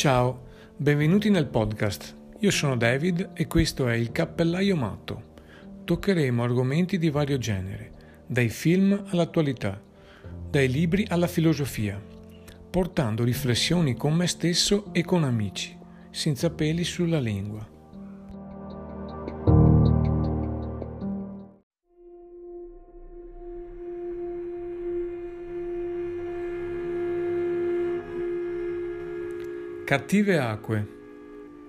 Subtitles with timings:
[0.00, 0.46] Ciao,
[0.78, 2.16] benvenuti nel podcast.
[2.38, 5.34] Io sono David e questo è il Cappellaio Matto.
[5.84, 7.92] Toccheremo argomenti di vario genere,
[8.26, 9.78] dai film all'attualità,
[10.48, 12.02] dai libri alla filosofia,
[12.70, 15.76] portando riflessioni con me stesso e con amici,
[16.08, 17.69] senza peli sulla lingua.
[29.90, 30.86] Cattive acque,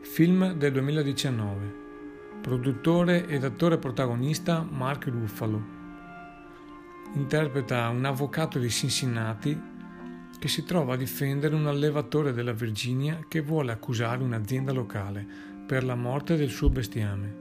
[0.00, 1.74] film del 2019,
[2.42, 5.62] produttore ed attore protagonista Mark Ruffalo.
[7.14, 9.56] Interpreta un avvocato di Cincinnati
[10.36, 15.24] che si trova a difendere un allevatore della Virginia che vuole accusare un'azienda locale
[15.64, 17.36] per la morte del suo bestiame.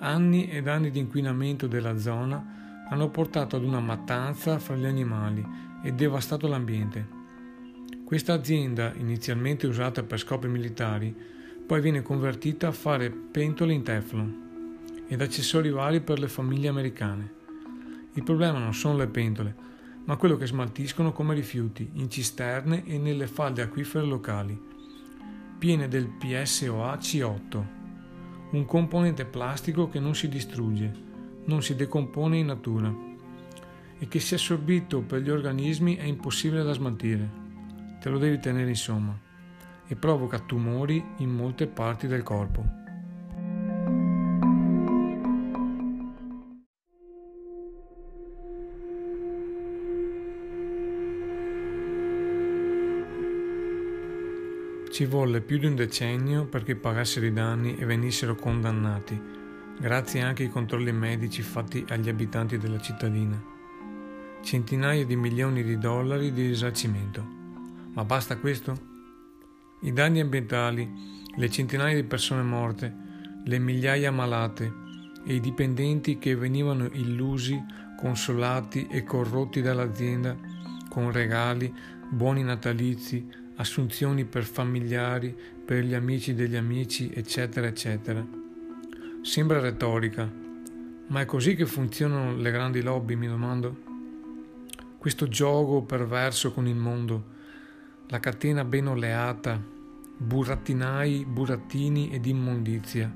[0.00, 5.42] Anni ed anni di inquinamento della zona hanno portato ad una mattanza fra gli animali
[5.82, 7.20] e devastato l'ambiente.
[8.12, 11.16] Questa azienda, inizialmente usata per scopi militari,
[11.66, 17.32] poi viene convertita a fare pentole in Teflon ed accessori vari per le famiglie americane.
[18.12, 19.54] Il problema non sono le pentole,
[20.04, 24.60] ma quello che smaltiscono come rifiuti in cisterne e nelle falde acquifere locali,
[25.58, 27.64] piene del PSOA-C8,
[28.50, 30.92] un componente plastico che non si distrugge,
[31.46, 32.94] non si decompone in natura
[33.98, 37.41] e che se assorbito per gli organismi è impossibile da smaltire
[38.02, 39.16] te lo devi tenere insomma,
[39.86, 42.80] e provoca tumori in molte parti del corpo.
[54.90, 59.18] Ci volle più di un decennio perché pagassero i danni e venissero condannati,
[59.78, 63.40] grazie anche ai controlli medici fatti agli abitanti della cittadina.
[64.42, 67.41] Centinaia di milioni di dollari di risarcimento.
[67.94, 68.90] Ma basta questo?
[69.82, 70.90] I danni ambientali,
[71.36, 72.90] le centinaia di persone morte,
[73.44, 74.72] le migliaia malate
[75.26, 77.62] e i dipendenti che venivano illusi,
[77.98, 80.34] consolati e corrotti dall'azienda
[80.88, 81.72] con regali,
[82.08, 88.26] buoni natalizi, assunzioni per familiari, per gli amici degli amici, eccetera, eccetera.
[89.20, 90.30] Sembra retorica,
[91.08, 93.76] ma è così che funzionano le grandi lobby, mi domando?
[94.96, 97.31] Questo gioco perverso con il mondo
[98.08, 99.60] la catena ben oleata,
[100.16, 103.12] burattinai, burattini ed immondizia,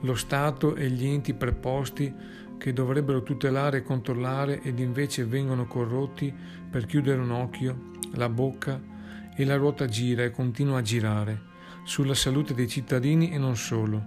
[0.00, 2.12] lo Stato e gli enti preposti
[2.58, 6.32] che dovrebbero tutelare e controllare ed invece vengono corrotti
[6.70, 8.80] per chiudere un occhio, la bocca
[9.34, 11.52] e la ruota gira e continua a girare
[11.84, 14.02] sulla salute dei cittadini e non solo,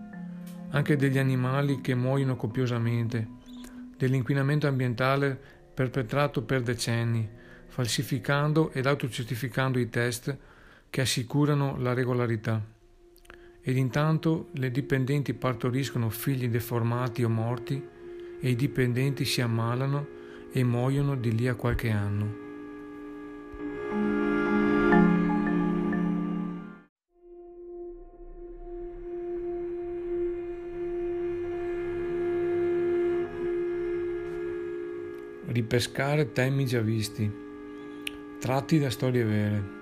[0.69, 3.28] anche degli animali che muoiono copiosamente,
[3.96, 5.40] dell'inquinamento ambientale
[5.73, 7.29] perpetrato per decenni,
[7.77, 10.35] falsificando ed autocertificando i test
[10.89, 12.59] che assicurano la regolarità.
[13.61, 17.87] Ed intanto le dipendenti partoriscono figli deformati o morti
[18.39, 20.07] e i dipendenti si ammalano
[20.51, 22.45] e muoiono di lì a qualche anno.
[35.45, 37.45] Ripescare temi già visti
[38.39, 39.75] tratti da storie vere.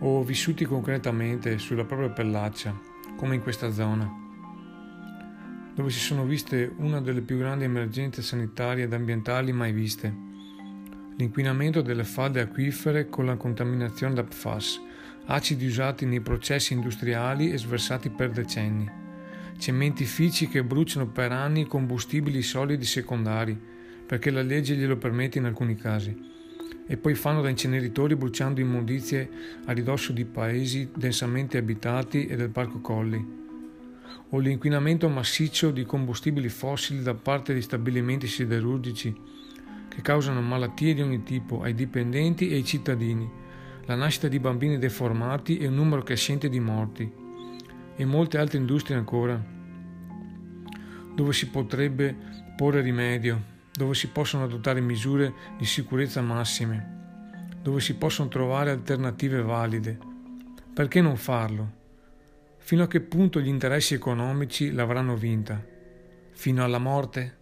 [0.00, 2.78] O vissuti concretamente sulla propria pellaccia,
[3.16, 4.08] come in questa zona,
[5.74, 10.14] dove si sono viste una delle più grandi emergenze sanitarie ed ambientali mai viste,
[11.16, 14.80] l'inquinamento delle falde acquifere con la contaminazione da PFAS,
[15.26, 18.90] acidi usati nei processi industriali e sversati per decenni,
[19.58, 23.58] cementifici che bruciano per anni combustibili solidi secondari,
[24.06, 26.38] perché la legge glielo permette in alcuni casi
[26.90, 29.30] e poi fanno da inceneritori bruciando immondizie
[29.66, 33.24] a ridosso di paesi densamente abitati e del Parco Colli,
[34.30, 39.16] o l'inquinamento massiccio di combustibili fossili da parte di stabilimenti siderurgici
[39.88, 43.30] che causano malattie di ogni tipo ai dipendenti e ai cittadini,
[43.84, 47.08] la nascita di bambini deformati e un numero crescente di morti,
[47.94, 49.40] e molte altre industrie ancora,
[51.14, 52.16] dove si potrebbe
[52.56, 53.49] porre rimedio
[53.80, 59.98] dove si possono adottare misure di sicurezza massime, dove si possono trovare alternative valide.
[60.74, 61.78] Perché non farlo?
[62.58, 65.64] Fino a che punto gli interessi economici l'avranno vinta?
[66.32, 67.38] Fino alla morte?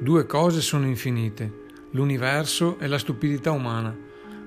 [0.00, 1.61] Due cose sono infinite
[1.92, 3.96] l'universo e la stupidità umana,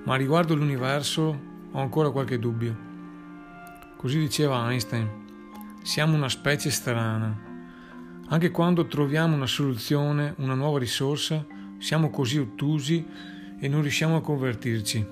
[0.04, 2.76] ma riguardo l'universo ho ancora qualche dubbio.
[3.96, 5.08] Così diceva Einstein.
[5.82, 7.44] Siamo una specie strana.
[8.28, 11.44] Anche quando troviamo una soluzione, una nuova risorsa,
[11.78, 13.06] siamo così ottusi
[13.58, 15.06] e non riusciamo a convertirci.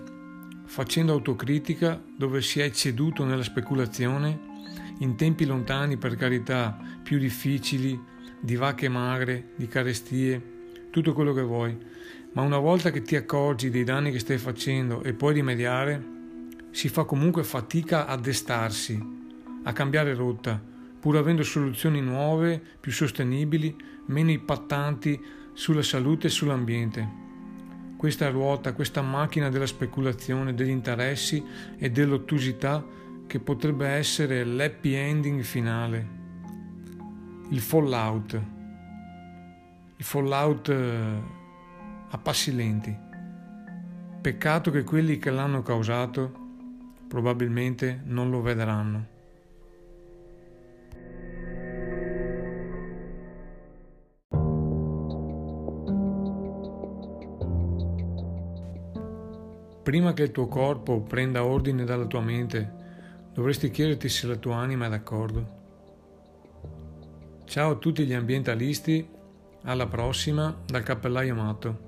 [0.64, 4.52] Facendo autocritica dove si è ceduto nella speculazione,
[4.98, 7.98] in tempi lontani per carità, più difficili,
[8.40, 10.54] di vacche magre, di carestie,
[10.94, 11.76] tutto quello che vuoi,
[12.35, 16.00] ma una volta che ti accorgi dei danni che stai facendo e puoi rimediare,
[16.70, 19.23] si fa comunque fatica a destarsi
[19.64, 20.62] a cambiare rotta,
[21.00, 23.75] pur avendo soluzioni nuove, più sostenibili,
[24.06, 25.20] meno impattanti
[25.52, 27.08] sulla salute e sull'ambiente.
[27.96, 31.43] Questa ruota, questa macchina della speculazione, degli interessi
[31.76, 32.87] e dell'ottusità
[33.26, 36.08] che potrebbe essere l'happy ending finale,
[37.50, 38.52] il fallout,
[40.05, 41.23] fallout eh,
[42.11, 42.95] a passi lenti.
[44.21, 46.31] Peccato che quelli che l'hanno causato
[47.09, 49.06] probabilmente non lo vedranno.
[59.83, 62.73] Prima che il tuo corpo prenda ordine dalla tua mente,
[63.33, 65.62] dovresti chiederti se la tua anima è d'accordo.
[67.45, 69.13] Ciao a tutti gli ambientalisti,
[69.64, 71.83] alla prossima dal cappellaio matto.